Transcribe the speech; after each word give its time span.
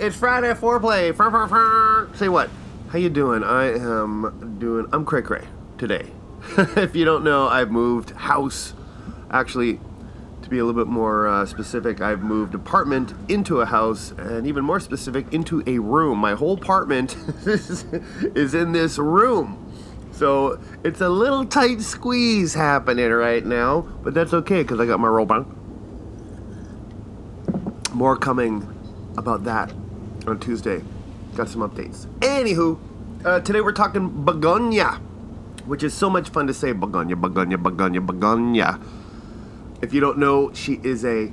It's 0.00 0.16
Friday 0.16 0.54
foreplay. 0.54 1.14
Say 2.16 2.30
what? 2.30 2.48
How 2.88 2.96
you 2.96 3.10
doing? 3.10 3.44
I 3.44 3.74
am 3.74 4.56
doing. 4.58 4.86
I'm 4.94 5.04
cray 5.04 5.20
cray 5.20 5.46
today. 5.76 6.06
if 6.56 6.96
you 6.96 7.04
don't 7.04 7.22
know, 7.22 7.48
I've 7.48 7.70
moved 7.70 8.12
house. 8.12 8.72
Actually, 9.30 9.78
to 10.40 10.48
be 10.48 10.58
a 10.58 10.64
little 10.64 10.82
bit 10.82 10.90
more 10.90 11.28
uh, 11.28 11.44
specific, 11.44 12.00
I've 12.00 12.22
moved 12.22 12.54
apartment 12.54 13.12
into 13.28 13.60
a 13.60 13.66
house, 13.66 14.12
and 14.12 14.46
even 14.46 14.64
more 14.64 14.80
specific, 14.80 15.34
into 15.34 15.62
a 15.66 15.78
room. 15.78 16.16
My 16.18 16.32
whole 16.32 16.54
apartment 16.54 17.14
is 17.44 18.54
in 18.54 18.72
this 18.72 18.96
room. 18.96 19.70
So 20.12 20.58
it's 20.82 21.02
a 21.02 21.10
little 21.10 21.44
tight 21.44 21.82
squeeze 21.82 22.54
happening 22.54 23.10
right 23.10 23.44
now, 23.44 23.82
but 24.02 24.14
that's 24.14 24.32
okay 24.32 24.62
because 24.62 24.80
I 24.80 24.86
got 24.86 24.98
my 24.98 25.08
robe 25.08 25.30
on. 25.30 25.56
More 27.92 28.16
coming 28.16 28.66
about 29.18 29.44
that 29.44 29.70
on 30.30 30.38
Tuesday. 30.38 30.82
Got 31.34 31.48
some 31.48 31.60
updates. 31.60 32.06
Anywho, 32.20 32.78
uh, 33.24 33.40
today 33.40 33.60
we're 33.60 33.72
talking 33.72 34.24
begonia, 34.24 35.00
which 35.66 35.82
is 35.82 35.92
so 35.92 36.08
much 36.08 36.30
fun 36.30 36.46
to 36.46 36.54
say 36.54 36.72
begonia, 36.72 37.16
begonia, 37.16 37.58
begonia, 37.58 38.00
begonia. 38.00 38.80
If 39.82 39.92
you 39.92 40.00
don't 40.00 40.18
know, 40.18 40.52
she 40.54 40.80
is 40.82 41.04
a 41.04 41.32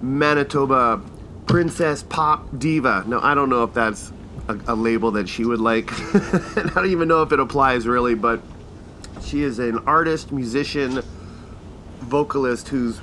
Manitoba 0.00 1.02
princess 1.46 2.02
pop 2.02 2.46
diva. 2.58 3.04
Now, 3.06 3.20
I 3.20 3.34
don't 3.34 3.48
know 3.48 3.62
if 3.64 3.72
that's 3.72 4.12
a, 4.48 4.58
a 4.68 4.74
label 4.74 5.10
that 5.12 5.28
she 5.28 5.44
would 5.44 5.60
like. 5.60 5.90
I 6.14 6.70
don't 6.74 6.90
even 6.90 7.08
know 7.08 7.22
if 7.22 7.32
it 7.32 7.40
applies 7.40 7.86
really, 7.86 8.14
but 8.14 8.40
she 9.22 9.42
is 9.42 9.58
an 9.58 9.78
artist, 9.86 10.32
musician, 10.32 11.02
vocalist 12.00 12.68
who's 12.68 13.00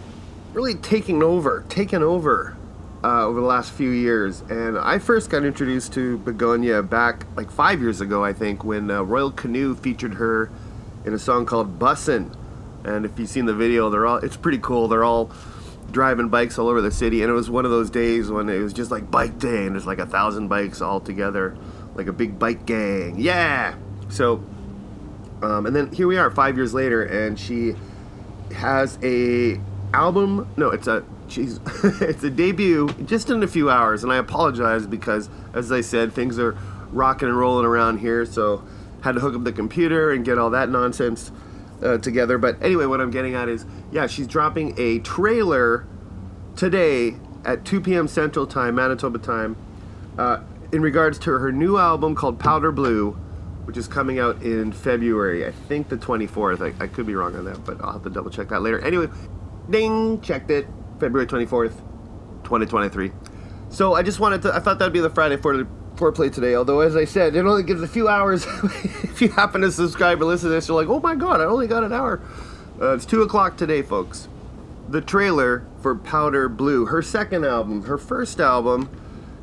really 0.53 0.75
taking 0.75 1.23
over, 1.23 1.65
taking 1.69 2.03
over 2.03 2.55
uh, 3.03 3.25
over 3.25 3.41
the 3.41 3.45
last 3.45 3.71
few 3.71 3.89
years. 3.89 4.41
And 4.49 4.77
I 4.77 4.99
first 4.99 5.29
got 5.29 5.43
introduced 5.43 5.93
to 5.93 6.17
Begonia 6.19 6.81
back 6.81 7.25
like 7.35 7.51
five 7.51 7.81
years 7.81 8.01
ago, 8.01 8.23
I 8.23 8.33
think, 8.33 8.63
when 8.63 8.89
uh, 8.89 9.03
Royal 9.03 9.31
Canoe 9.31 9.75
featured 9.75 10.15
her 10.15 10.49
in 11.05 11.13
a 11.13 11.19
song 11.19 11.45
called 11.45 11.79
Bussin'. 11.79 12.35
And 12.85 13.05
if 13.05 13.17
you've 13.17 13.29
seen 13.29 13.45
the 13.45 13.53
video, 13.53 13.89
they're 13.89 14.05
all 14.05 14.17
it's 14.17 14.37
pretty 14.37 14.57
cool. 14.57 14.87
They're 14.87 15.03
all 15.03 15.31
driving 15.91 16.29
bikes 16.29 16.57
all 16.57 16.67
over 16.67 16.81
the 16.81 16.91
city, 16.91 17.21
and 17.21 17.29
it 17.29 17.33
was 17.33 17.49
one 17.49 17.65
of 17.65 17.71
those 17.71 17.89
days 17.89 18.29
when 18.29 18.49
it 18.49 18.59
was 18.59 18.73
just 18.73 18.91
like 18.91 19.09
bike 19.09 19.39
day, 19.39 19.65
and 19.65 19.75
there's 19.75 19.85
like 19.85 19.99
a 19.99 20.05
thousand 20.05 20.47
bikes 20.49 20.81
all 20.81 20.99
together, 20.99 21.55
like 21.95 22.07
a 22.07 22.13
big 22.13 22.37
bike 22.37 22.65
gang. 22.65 23.17
Yeah. 23.17 23.75
So, 24.09 24.43
um, 25.41 25.65
and 25.65 25.75
then 25.75 25.91
here 25.91 26.07
we 26.07 26.17
are, 26.17 26.29
five 26.29 26.57
years 26.57 26.73
later, 26.73 27.03
and 27.03 27.39
she 27.39 27.75
has 28.53 28.99
a 29.01 29.59
album. 29.93 30.51
No, 30.57 30.69
it's 30.69 30.87
a 30.87 31.05
she's 31.27 31.59
it's 31.83 32.23
a 32.23 32.29
debut 32.29 32.89
just 33.05 33.29
in 33.29 33.43
a 33.43 33.47
few 33.47 33.69
hours, 33.69 34.03
and 34.03 34.11
I 34.11 34.17
apologize 34.17 34.87
because, 34.87 35.29
as 35.53 35.71
I 35.71 35.81
said, 35.81 36.13
things 36.13 36.39
are 36.39 36.57
rocking 36.91 37.27
and 37.27 37.37
rolling 37.37 37.65
around 37.65 37.99
here, 37.99 38.25
so 38.25 38.63
had 39.01 39.15
to 39.15 39.21
hook 39.21 39.35
up 39.35 39.43
the 39.43 39.51
computer 39.51 40.11
and 40.11 40.23
get 40.23 40.37
all 40.37 40.49
that 40.51 40.69
nonsense 40.69 41.31
uh, 41.81 41.97
together. 41.97 42.37
But 42.37 42.61
anyway, 42.61 42.85
what 42.85 43.01
I'm 43.01 43.11
getting 43.11 43.35
at 43.35 43.49
is, 43.49 43.65
yeah, 43.91 44.07
she's 44.07 44.27
dropping 44.27 44.79
a 44.79 44.99
trailer 44.99 45.85
today 46.55 47.15
at 47.45 47.65
2 47.65 47.81
p.m. 47.81 48.07
Central 48.07 48.47
Time, 48.47 48.75
Manitoba 48.75 49.19
time, 49.19 49.57
uh, 50.17 50.41
in 50.71 50.81
regards 50.81 51.19
to 51.19 51.31
her 51.31 51.51
new 51.51 51.77
album 51.77 52.15
called 52.15 52.39
Powder 52.39 52.71
Blue, 52.71 53.11
which 53.65 53.77
is 53.77 53.87
coming 53.87 54.19
out 54.19 54.41
in 54.41 54.71
February. 54.71 55.45
I 55.45 55.51
think 55.51 55.89
the 55.89 55.97
24th. 55.97 56.61
I, 56.61 56.83
I 56.83 56.87
could 56.87 57.05
be 57.05 57.15
wrong 57.15 57.35
on 57.35 57.45
that, 57.45 57.63
but 57.65 57.81
I'll 57.81 57.93
have 57.93 58.03
to 58.03 58.09
double 58.09 58.29
check 58.29 58.49
that 58.49 58.61
later. 58.61 58.79
Anyway, 58.79 59.07
ding, 59.69 60.21
checked 60.21 60.51
it. 60.51 60.67
February 60.99 61.27
24th, 61.27 61.77
2023. 62.43 63.11
So 63.69 63.95
I 63.95 64.03
just 64.03 64.19
wanted 64.19 64.43
to, 64.43 64.55
I 64.55 64.59
thought 64.59 64.79
that'd 64.79 64.93
be 64.93 64.99
the 64.99 65.09
Friday 65.09 65.37
for 65.37 65.65
foreplay 65.95 66.31
today. 66.31 66.55
Although, 66.55 66.81
as 66.81 66.95
I 66.95 67.05
said, 67.05 67.35
it 67.35 67.45
only 67.45 67.63
gives 67.63 67.81
a 67.81 67.87
few 67.87 68.07
hours. 68.07 68.45
if 68.63 69.21
you 69.21 69.29
happen 69.29 69.61
to 69.61 69.71
subscribe 69.71 70.21
or 70.21 70.25
listen 70.25 70.49
to 70.49 70.55
this, 70.55 70.67
you're 70.67 70.79
like, 70.79 70.89
oh 70.89 70.99
my 70.99 71.15
god, 71.15 71.41
I 71.41 71.45
only 71.45 71.67
got 71.67 71.83
an 71.83 71.93
hour. 71.93 72.21
Uh, 72.81 72.93
it's 72.95 73.05
2 73.05 73.21
o'clock 73.21 73.57
today, 73.57 73.81
folks. 73.81 74.27
The 74.89 75.01
trailer 75.01 75.65
for 75.81 75.95
Powder 75.95 76.49
Blue, 76.49 76.85
her 76.85 77.01
second 77.01 77.45
album, 77.45 77.83
her 77.83 77.97
first 77.97 78.39
album 78.39 78.89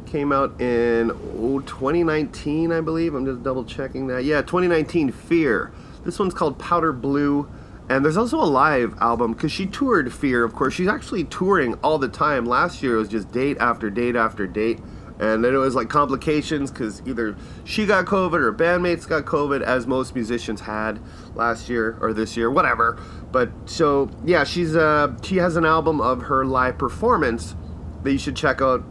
came 0.07 0.33
out 0.33 0.61
in 0.61 1.11
oh, 1.11 1.61
2019, 1.61 2.73
I 2.73 2.81
believe. 2.81 3.15
I'm 3.15 3.25
just 3.25 3.43
double 3.43 3.65
checking 3.65 4.09
that. 4.09 4.25
Yeah, 4.25 4.43
2019 4.43 5.13
Fear. 5.13 5.73
This 6.05 6.19
one's 6.19 6.35
called 6.35 6.59
Powder 6.59 6.93
Blue. 6.93 7.49
And 7.91 8.05
there's 8.05 8.17
also 8.17 8.41
a 8.41 8.47
live 8.47 8.97
album 9.01 9.33
because 9.33 9.51
she 9.51 9.67
toured 9.67 10.13
Fear, 10.13 10.45
of 10.45 10.55
course. 10.55 10.75
She's 10.75 10.87
actually 10.87 11.25
touring 11.25 11.75
all 11.83 11.99
the 11.99 12.09
time. 12.09 12.47
Last 12.47 12.85
year 12.85 12.95
it 12.95 12.99
was 12.99 13.09
just 13.09 13.33
date 13.33 13.59
after 13.59 13.91
date 13.91 14.15
after 14.15 14.47
date. 14.47 14.79
And 15.19 15.45
then 15.45 15.53
it 15.53 15.59
was 15.59 15.75
like 15.75 15.89
complications 15.89 16.71
because 16.71 17.03
either 17.05 17.37
she 17.65 17.87
got 17.87 18.07
COVID 18.07 18.41
or 18.41 18.53
bandmates 18.53 19.09
got 19.09 19.25
COVID, 19.25 19.61
as 19.63 19.89
most 19.89 20.15
musicians 20.15 20.61
had 20.61 21.01
last 21.35 21.69
year 21.69 21.99
or 22.01 22.13
this 22.13 22.37
year, 22.37 22.49
whatever. 22.49 22.97
But 23.33 23.51
so 23.67 24.09
yeah, 24.25 24.45
she's 24.45 24.77
uh 24.77 25.17
she 25.25 25.39
has 25.39 25.57
an 25.57 25.65
album 25.65 26.01
of 26.01 26.23
her 26.23 26.47
live 26.47 26.79
performance 26.79 27.57
that 28.05 28.13
you 28.13 28.19
should 28.19 28.37
check 28.37 28.63
out 28.63 28.85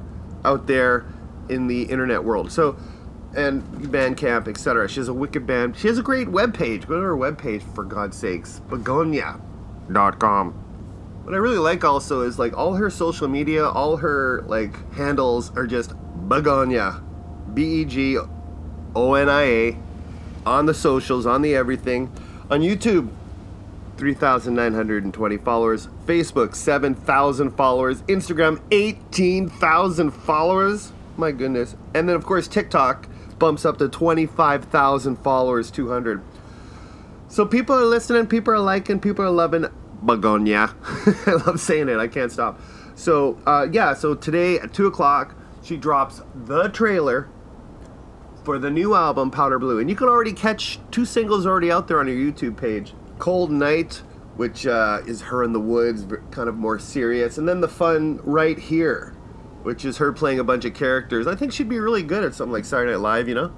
out 0.43 0.67
there 0.67 1.05
in 1.47 1.67
the 1.67 1.83
internet 1.83 2.25
world. 2.25 2.51
So 2.51 2.77
and 3.35 3.63
Bandcamp, 3.63 4.47
etc. 4.47 4.87
She 4.89 4.99
has 4.99 5.07
a 5.07 5.13
wicked 5.13 5.45
band. 5.45 5.77
She 5.77 5.87
has 5.87 5.97
a 5.97 6.03
great 6.03 6.27
webpage. 6.27 6.87
Go 6.87 6.95
to 6.95 7.01
her 7.01 7.15
webpage 7.15 7.61
for 7.75 7.83
God's 7.83 8.17
sakes. 8.17 8.61
Begonia.com. 8.69 10.53
What 11.23 11.33
I 11.33 11.37
really 11.37 11.59
like 11.59 11.83
also 11.83 12.21
is 12.21 12.39
like 12.39 12.57
all 12.57 12.73
her 12.73 12.89
social 12.89 13.27
media, 13.27 13.67
all 13.67 13.97
her 13.97 14.43
like 14.47 14.93
handles 14.93 15.55
are 15.55 15.67
just 15.67 15.93
Begonia. 16.27 17.03
B 17.53 17.81
E 17.81 17.85
G 17.85 18.17
O 18.95 19.13
N 19.13 19.29
I 19.29 19.43
A 19.43 19.77
on 20.45 20.65
the 20.65 20.73
socials, 20.73 21.25
on 21.25 21.41
the 21.41 21.55
everything. 21.55 22.11
On 22.49 22.61
YouTube, 22.61 23.09
3,920 23.97 25.37
followers. 25.37 25.87
Facebook, 26.05 26.55
7,000 26.55 27.51
followers. 27.51 28.01
Instagram, 28.03 28.61
18,000 28.71 30.11
followers. 30.11 30.93
My 31.17 31.31
goodness. 31.31 31.75
And 31.93 32.07
then, 32.07 32.15
of 32.15 32.25
course, 32.25 32.47
TikTok 32.47 33.07
bumps 33.39 33.65
up 33.65 33.77
to 33.77 33.89
25,000 33.89 35.15
followers, 35.17 35.71
200. 35.71 36.21
So 37.27 37.45
people 37.45 37.75
are 37.75 37.85
listening, 37.85 38.27
people 38.27 38.53
are 38.53 38.59
liking, 38.59 38.99
people 38.99 39.23
are 39.25 39.31
loving 39.31 39.65
Begonia. 40.03 40.75
I 41.25 41.41
love 41.45 41.59
saying 41.59 41.89
it, 41.89 41.97
I 41.97 42.07
can't 42.07 42.31
stop. 42.31 42.59
So, 42.95 43.39
uh, 43.45 43.67
yeah, 43.71 43.93
so 43.93 44.13
today 44.13 44.59
at 44.59 44.73
2 44.73 44.87
o'clock, 44.87 45.35
she 45.63 45.77
drops 45.77 46.21
the 46.35 46.69
trailer 46.69 47.29
for 48.43 48.57
the 48.57 48.69
new 48.69 48.95
album, 48.95 49.31
Powder 49.31 49.59
Blue. 49.59 49.79
And 49.79 49.89
you 49.89 49.95
can 49.95 50.07
already 50.07 50.33
catch 50.33 50.79
two 50.91 51.05
singles 51.05 51.45
already 51.45 51.71
out 51.71 51.87
there 51.87 51.99
on 51.99 52.07
your 52.07 52.17
YouTube 52.17 52.57
page 52.57 52.93
Cold 53.19 53.51
Night, 53.51 54.01
which 54.37 54.65
uh, 54.65 55.01
is 55.05 55.21
her 55.21 55.43
in 55.43 55.53
the 55.53 55.59
woods, 55.59 56.05
kind 56.31 56.49
of 56.49 56.55
more 56.55 56.79
serious. 56.79 57.37
And 57.37 57.47
then 57.47 57.61
the 57.61 57.67
fun 57.67 58.19
Right 58.23 58.57
Here, 58.57 59.13
which 59.69 59.85
is 59.85 59.97
her 59.97 60.11
playing 60.11 60.39
a 60.39 60.43
bunch 60.43 60.65
of 60.65 60.73
characters. 60.73 61.27
I 61.27 61.35
think 61.35 61.53
she'd 61.53 61.69
be 61.69 61.79
really 61.79 62.01
good 62.01 62.23
at 62.23 62.33
something 62.33 62.51
like 62.51 62.65
Saturday 62.65 62.93
Night 62.93 63.01
Live, 63.01 63.29
you 63.29 63.35
know. 63.35 63.53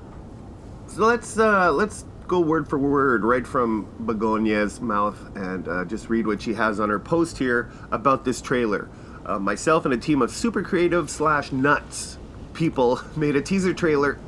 So 0.88 1.06
let's 1.06 1.40
uh, 1.40 1.72
let's 1.72 2.04
go 2.28 2.42
word 2.42 2.68
for 2.68 2.78
word 2.78 3.24
right 3.24 3.48
from 3.48 3.88
Begonia's 4.06 4.82
mouth 4.82 5.18
and 5.38 5.70
uh, 5.70 5.86
just 5.86 6.10
read 6.10 6.28
what 6.28 6.42
she 6.42 6.54
has 6.56 6.82
on 6.82 6.90
her 6.90 7.00
post 7.00 7.38
here 7.38 7.72
about 7.92 8.26
this 8.26 8.42
trailer. 8.42 8.90
Uh, 9.26 9.40
myself 9.40 9.86
and 9.86 9.94
a 9.94 9.98
team 9.98 10.22
of 10.22 10.32
super 10.32 10.62
creative 10.62 11.10
slash 11.10 11.54
nuts 11.54 12.18
people 12.54 13.00
made 13.16 13.38
a 13.38 13.42
teaser 13.42 13.74
trailer 13.74 14.20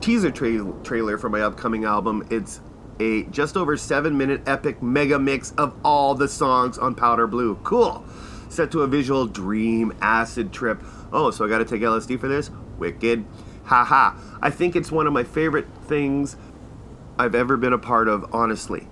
teaser 0.00 0.30
tra- 0.30 0.72
trailer 0.84 1.18
for 1.18 1.28
my 1.28 1.40
upcoming 1.40 1.84
album. 1.84 2.24
It's 2.30 2.60
a 3.00 3.24
just 3.24 3.56
over 3.56 3.76
seven 3.76 4.16
minute 4.16 4.42
epic 4.46 4.80
mega 4.80 5.18
mix 5.18 5.50
of 5.58 5.74
all 5.84 6.14
the 6.14 6.28
songs 6.28 6.78
on 6.78 6.94
Powder 6.94 7.26
Blue. 7.26 7.56
Cool. 7.64 8.04
Set 8.54 8.70
to 8.70 8.82
a 8.82 8.86
visual 8.86 9.26
dream 9.26 9.92
acid 10.00 10.52
trip 10.52 10.80
Oh, 11.14 11.30
so 11.30 11.44
I 11.44 11.48
got 11.48 11.58
to 11.58 11.64
take 11.64 11.80
LSD 11.80 12.18
for 12.18 12.26
this? 12.26 12.50
Wicked. 12.76 13.24
Haha. 13.64 14.16
I 14.42 14.50
think 14.50 14.74
it's 14.74 14.90
one 14.90 15.06
of 15.06 15.12
my 15.12 15.22
favorite 15.22 15.66
things 15.86 16.36
I've 17.16 17.36
ever 17.36 17.56
been 17.56 17.72
a 17.72 17.78
part 17.78 18.08
of, 18.08 18.34
honestly. 18.34 18.88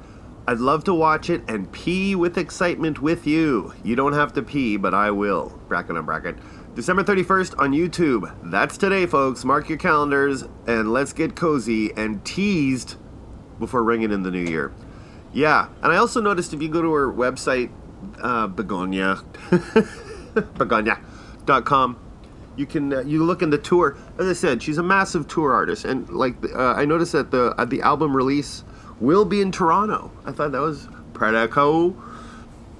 I'd 0.46 0.58
love 0.58 0.84
to 0.84 0.94
watch 0.94 1.28
it 1.28 1.42
and 1.48 1.70
pee 1.72 2.14
with 2.14 2.38
excitement 2.38 3.02
with 3.02 3.26
you. 3.26 3.74
You 3.82 3.96
don't 3.96 4.12
have 4.12 4.32
to 4.34 4.42
pee, 4.42 4.76
but 4.76 4.94
I 4.94 5.10
will. 5.10 5.60
Bracket 5.66 5.96
on 5.96 6.06
bracket. 6.06 6.36
December 6.76 7.02
31st 7.02 7.58
on 7.58 7.72
YouTube. 7.72 8.32
That's 8.50 8.76
today, 8.76 9.06
folks. 9.06 9.44
Mark 9.44 9.68
your 9.68 9.78
calendars 9.78 10.44
and 10.68 10.92
let's 10.92 11.12
get 11.12 11.34
cozy 11.34 11.92
and 11.96 12.24
teased 12.24 12.94
before 13.58 13.82
ringing 13.82 14.12
in 14.12 14.22
the 14.22 14.30
new 14.30 14.44
year. 14.44 14.72
Yeah, 15.32 15.68
and 15.82 15.92
I 15.92 15.96
also 15.96 16.20
noticed 16.20 16.54
if 16.54 16.62
you 16.62 16.68
go 16.68 16.82
to 16.82 16.92
her 16.92 17.12
website, 17.12 17.70
uh, 18.20 18.46
Begonia, 18.46 19.20
begonia.com, 20.58 21.98
you 22.56 22.66
can 22.66 22.92
uh, 22.92 23.00
you 23.00 23.24
look 23.24 23.42
in 23.42 23.50
the 23.50 23.58
tour. 23.58 23.96
As 24.18 24.26
I 24.26 24.32
said, 24.32 24.62
she's 24.62 24.78
a 24.78 24.82
massive 24.82 25.28
tour 25.28 25.52
artist, 25.52 25.84
and 25.84 26.08
like 26.10 26.34
uh, 26.54 26.74
I 26.74 26.84
noticed 26.84 27.12
that 27.12 27.30
the 27.30 27.54
uh, 27.58 27.64
the 27.64 27.82
album 27.82 28.16
release 28.16 28.64
will 29.00 29.24
be 29.24 29.40
in 29.40 29.52
Toronto. 29.52 30.10
I 30.24 30.32
thought 30.32 30.52
that 30.52 30.60
was 30.60 30.88
pretty 31.14 31.48
cool. 31.48 31.96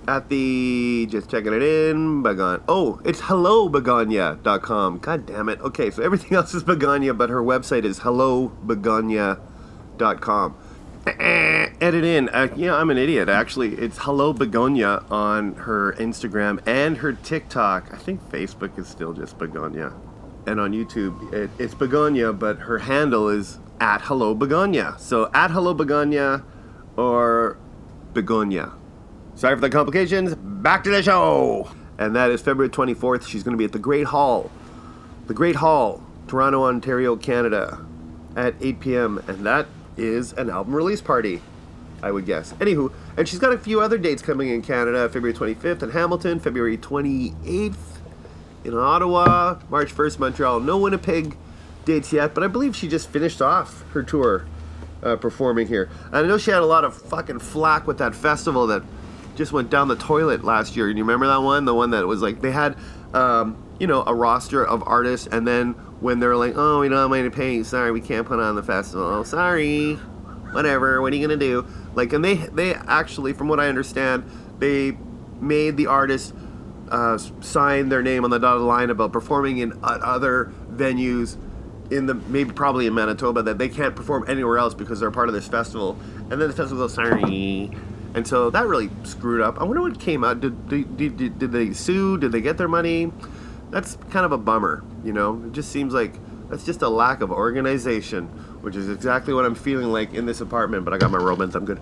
at 0.09 0.29
the 0.29 1.07
just 1.11 1.31
checking 1.31 1.53
it 1.53 1.63
in 1.63 2.23
begon 2.25 2.61
oh 2.67 3.01
it's 3.05 3.21
hello 3.21 3.69
hellobegonia.com 3.69 4.99
god 4.99 5.27
damn 5.27 5.49
it. 5.49 5.61
Okay 5.61 5.91
so 5.91 6.03
everything 6.03 6.35
else 6.39 6.53
is 6.55 6.65
begonia 6.65 7.15
but 7.15 7.31
her 7.31 7.41
website 7.43 7.85
is 7.85 8.01
hello 8.01 8.51
hellobegonia.com 8.67 10.57
edit 11.07 12.05
in 12.05 12.29
uh, 12.29 12.49
yeah 12.55 12.77
i'm 12.77 12.91
an 12.91 12.99
idiot 12.99 13.29
actually 13.29 13.75
it's 13.75 13.99
hello 13.99 14.33
begonia 14.33 15.05
on 15.11 15.55
her 15.55 15.93
instagram 15.95 16.61
and 16.67 16.99
her 16.99 17.13
tiktok 17.13 17.93
i 17.93 17.97
think 17.97 18.23
facebook 18.31 18.79
is 18.79 18.87
still 18.87 19.13
just 19.13 19.37
begonia 19.37 19.93
and 20.47 20.61
on 20.61 20.73
youtube 20.73 21.33
it, 21.33 21.51
it's 21.59 21.75
begonia 21.75 22.33
but 22.33 22.61
her 22.61 22.79
handle 22.79 23.29
is 23.29 23.59
at 23.81 24.03
hello 24.03 24.33
begonia 24.33 24.95
so 24.99 25.29
at 25.35 25.51
hello 25.51 25.75
begonia 25.75 26.45
or 26.97 27.57
begonia 28.15 28.73
Sorry 29.35 29.55
for 29.57 29.61
the 29.63 29.71
complications. 29.71 30.35
Back 30.35 30.85
to 30.85 30.91
the 30.91 31.03
show. 31.03 31.71
And 31.99 32.15
that 32.17 32.31
is 32.31 32.43
February 32.43 32.69
24th. 32.69 33.27
She's 33.27 33.43
going 33.43 33.55
to 33.55 33.59
be 33.59 33.65
at 33.65 33.73
the 33.73 33.79
Great 33.79 34.07
Hall. 34.07 34.51
The 35.27 35.35
Great 35.35 35.57
Hall, 35.57 36.03
Toronto, 36.27 36.65
Ontario, 36.65 37.17
Canada, 37.17 37.85
at 38.37 38.55
8 38.61 38.81
p.m. 38.81 39.25
And 39.27 39.47
that 39.47 39.67
is 39.97 40.33
an 40.35 40.51
album 40.51 40.75
release 40.75 41.01
party, 41.01 41.43
I 42.03 42.11
would 42.11 42.27
guess. 42.27 42.53
Anywho, 42.55 42.93
and 43.17 43.29
she's 43.29 43.39
got 43.39 43.53
a 43.53 43.59
few 43.59 43.81
other 43.81 43.99
dates 43.99 44.23
coming 44.23 44.49
in 44.49 44.63
Canada 44.63 45.09
February 45.09 45.35
25th 45.35 45.83
in 45.83 45.91
Hamilton, 45.91 46.41
February 46.41 46.79
28th 46.79 47.77
in 48.65 48.75
Ottawa, 48.75 49.59
March 49.69 49.95
1st, 49.95 50.19
Montreal. 50.19 50.61
No 50.61 50.79
Winnipeg 50.79 51.37
dates 51.85 52.13
yet, 52.13 52.35
but 52.35 52.45
I 52.45 52.47
believe 52.47 52.77
she 52.77 52.89
just 52.89 53.09
finished 53.09 53.43
off 53.43 53.85
her 53.93 54.03
tour 54.03 54.47
uh, 55.03 55.17
performing 55.17 55.67
here. 55.67 55.91
And 56.07 56.17
I 56.17 56.23
know 56.23 56.39
she 56.39 56.51
had 56.51 56.61
a 56.61 56.67
lot 56.67 56.85
of 56.85 56.97
fucking 56.97 57.41
flack 57.41 57.87
with 57.87 57.99
that 57.99 58.15
festival 58.15 58.67
that 58.69 58.83
just 59.35 59.53
went 59.53 59.71
down 59.71 59.89
the 59.89 59.97
toilet 59.97 60.45
last 60.45 60.77
year. 60.77 60.93
Do 60.93 60.97
you 60.97 61.05
remember 61.05 61.27
that 61.27 61.43
one? 61.43 61.65
The 61.65 61.75
one 61.75 61.91
that 61.91 62.07
was 62.07 62.23
like 62.23 62.41
they 62.41 62.53
had, 62.53 62.77
um, 63.15 63.57
you 63.79 63.87
know, 63.87 64.05
a 64.07 64.15
roster 64.15 64.65
of 64.65 64.83
artists, 64.87 65.27
and 65.27 65.47
then 65.47 65.75
when 66.03 66.21
they're 66.21 66.37
like, 66.37 66.55
"Oh, 66.57 66.81
we 66.81 66.89
don't 66.89 66.99
have 66.99 67.11
money 67.11 67.23
to 67.23 67.31
pay. 67.31 67.63
Sorry, 67.63 67.93
we 67.93 68.01
can't 68.01 68.27
put 68.27 68.41
on 68.41 68.57
the 68.57 68.63
festival. 68.63 69.07
Oh, 69.07 69.23
sorry, 69.23 69.95
whatever. 70.53 71.01
What 71.01 71.13
are 71.13 71.17
you 71.17 71.27
gonna 71.27 71.39
do?" 71.39 71.65
Like, 71.95 72.13
and 72.13 72.25
they 72.25 72.35
they 72.35 72.75
actually, 72.75 73.33
from 73.33 73.49
what 73.49 73.61
I 73.61 73.69
understand, 73.69 74.25
they 74.59 74.99
made 75.41 75.77
the 75.77 75.87
artist 75.87 76.35
uh, 76.91 77.17
sign 77.41 77.89
their 77.89 78.03
name 78.03 78.25
on 78.25 78.31
the 78.31 78.39
dotted 78.39 78.63
line 78.63 78.91
about 78.91 79.13
performing 79.13 79.59
in 79.59 79.73
other 79.83 80.53
venues 80.71 81.37
in 81.91 82.07
the 82.07 82.15
maybe 82.15 82.53
probably 82.53 82.87
in 82.87 82.95
Manitoba 82.95 83.43
that 83.43 83.59
they 83.59 83.69
can't 83.69 83.95
perform 83.95 84.25
anywhere 84.29 84.59
else 84.59 84.75
because 84.75 85.01
they're 85.01 85.11
part 85.11 85.29
of 85.29 85.35
this 85.35 85.49
festival. 85.49 85.99
And 86.31 86.41
then 86.41 86.49
the 86.49 86.53
festival 86.53 86.79
goes, 86.79 86.95
sorry, 86.95 87.71
and 88.15 88.27
so 88.27 88.51
that 88.51 88.67
really 88.67 88.91
screwed 89.05 89.41
up. 89.41 89.61
I 89.61 89.65
wonder 89.65 89.83
what 89.83 89.99
came 89.99 90.25
out. 90.25 90.41
Did, 90.41 90.69
did, 90.69 90.97
did, 90.97 91.39
did 91.39 91.53
they 91.53 91.73
sue? 91.73 92.19
Did 92.19 92.33
they 92.33 92.41
get 92.41 92.59
their 92.59 92.69
money? 92.69 93.13
That's 93.73 93.97
kind 94.11 94.25
of 94.27 94.33
a 94.33 94.39
bummer, 94.39 94.85
you 95.03 95.13
know? 95.13 95.43
It 95.47 95.53
just 95.53 95.73
seems 95.73 95.95
like 95.95 96.13
that's 96.51 96.65
just 96.65 96.83
a 96.83 96.89
lack 96.89 97.23
of 97.23 97.33
organization, 97.33 98.27
which 98.61 98.77
is 98.77 98.91
exactly 98.91 99.33
what 99.33 99.47
I'm 99.47 99.55
feeling 99.55 99.91
like 99.91 100.13
in 100.13 100.27
this 100.27 100.43
apartment, 100.43 100.85
but 100.85 100.93
I 100.93 100.99
got 100.99 101.11
my 101.11 101.19
Romans. 101.19 101.57
I'm 101.57 101.65
good. 101.65 101.79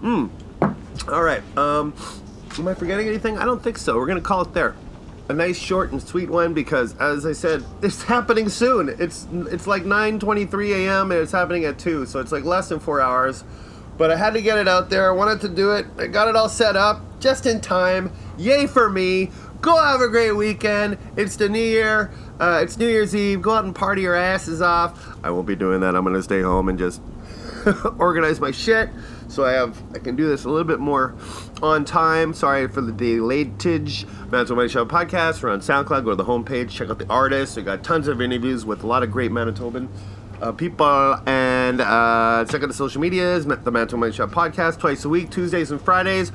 Hmm. 0.00 0.28
All 1.08 1.22
right. 1.22 1.42
Um, 1.58 1.92
am 2.56 2.68
I 2.68 2.74
forgetting 2.74 3.08
anything? 3.08 3.36
I 3.36 3.44
don't 3.44 3.60
think 3.60 3.76
so. 3.76 3.96
We're 3.96 4.06
going 4.06 4.22
to 4.22 4.24
call 4.24 4.42
it 4.42 4.54
there. 4.54 4.76
A 5.28 5.32
nice 5.32 5.58
short 5.58 5.90
and 5.90 6.00
sweet 6.00 6.30
one 6.30 6.54
because, 6.54 6.96
as 6.98 7.26
I 7.26 7.32
said, 7.32 7.64
it's 7.82 8.04
happening 8.04 8.48
soon. 8.48 8.88
It's 8.88 9.26
it's 9.32 9.66
like 9.66 9.82
9:23 9.82 10.86
a.m. 10.86 11.10
and 11.10 11.20
it's 11.20 11.32
happening 11.32 11.64
at 11.64 11.78
two, 11.78 12.06
so 12.06 12.20
it's 12.20 12.32
like 12.32 12.44
less 12.44 12.68
than 12.68 12.78
four 12.78 13.00
hours. 13.00 13.44
But 13.98 14.12
I 14.12 14.16
had 14.16 14.34
to 14.34 14.40
get 14.40 14.58
it 14.58 14.68
out 14.68 14.90
there. 14.90 15.08
I 15.08 15.12
wanted 15.12 15.40
to 15.40 15.48
do 15.48 15.72
it. 15.72 15.86
I 15.98 16.06
got 16.06 16.28
it 16.28 16.36
all 16.36 16.48
set 16.48 16.76
up 16.76 17.02
just 17.18 17.46
in 17.46 17.60
time. 17.60 18.12
Yay 18.38 18.68
for 18.68 18.88
me. 18.88 19.30
Go 19.60 19.76
have 19.76 20.00
a 20.00 20.08
great 20.08 20.32
weekend. 20.32 20.98
It's 21.16 21.36
the 21.36 21.48
new 21.48 21.58
year. 21.58 22.12
Uh, 22.38 22.60
it's 22.62 22.76
New 22.76 22.88
Year's 22.88 23.14
Eve. 23.14 23.42
Go 23.42 23.52
out 23.52 23.64
and 23.64 23.74
party 23.74 24.02
your 24.02 24.14
asses 24.14 24.62
off. 24.62 25.16
I 25.24 25.30
won't 25.30 25.46
be 25.46 25.56
doing 25.56 25.80
that. 25.80 25.96
I'm 25.96 26.04
to 26.04 26.22
stay 26.22 26.42
home 26.42 26.68
and 26.68 26.78
just 26.78 27.02
organize 27.98 28.40
my 28.40 28.52
shit 28.52 28.88
so 29.28 29.44
I 29.44 29.52
have 29.52 29.80
I 29.94 29.98
can 29.98 30.16
do 30.16 30.28
this 30.28 30.44
a 30.44 30.48
little 30.48 30.66
bit 30.66 30.78
more 30.78 31.14
on 31.62 31.84
time. 31.84 32.32
Sorry 32.34 32.68
for 32.68 32.80
the 32.80 32.92
delatage. 32.92 34.06
Manitoba 34.30 34.56
Money 34.56 34.68
Shot 34.68 34.88
podcast. 34.88 35.42
We're 35.42 35.50
on 35.50 35.60
SoundCloud. 35.60 36.04
Go 36.04 36.10
to 36.10 36.16
the 36.16 36.24
homepage. 36.24 36.70
Check 36.70 36.90
out 36.90 36.98
the 36.98 37.08
artists. 37.08 37.56
We 37.56 37.62
got 37.62 37.82
tons 37.82 38.08
of 38.08 38.20
interviews 38.20 38.64
with 38.64 38.84
a 38.84 38.86
lot 38.86 39.02
of 39.02 39.10
great 39.10 39.30
Manitoban 39.30 39.88
uh, 40.40 40.52
people 40.52 41.16
and 41.26 41.80
uh, 41.80 42.44
check 42.48 42.62
out 42.62 42.68
the 42.68 42.74
social 42.74 43.00
medias 43.00 43.44
the 43.44 43.70
Manitoba 43.70 43.96
Money 43.98 44.12
Shot 44.12 44.30
podcast 44.30 44.78
twice 44.78 45.04
a 45.04 45.08
week 45.08 45.30
tuesdays 45.30 45.70
and 45.70 45.80
fridays 45.80 46.30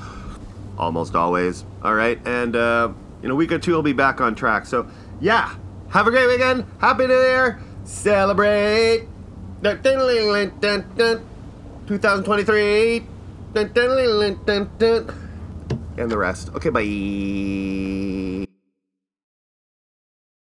almost 0.78 1.16
always 1.16 1.64
all 1.84 1.94
right 1.94 2.20
and 2.26 2.56
uh, 2.56 2.92
in 3.24 3.32
a 3.32 3.36
week 3.36 3.52
or 3.52 3.58
two 3.58 3.74
i'll 3.74 3.82
be 3.82 3.94
back 3.94 4.22
on 4.22 4.36
track. 4.36 4.66
So 4.66 4.88
yeah 5.20 5.56
have 5.90 6.08
a 6.08 6.12
great 6.12 6.28
weekend. 6.28 6.66
Happy 6.80 7.08
new 7.08 7.14
year. 7.14 7.60
Celebrate. 7.84 9.08
2023 11.88 13.06
and 15.98 16.12
the 16.12 16.18
rest. 16.18 16.50
Okay 16.56 16.70
bye 16.70 16.84